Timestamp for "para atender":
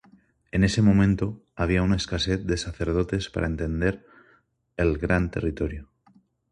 3.29-4.03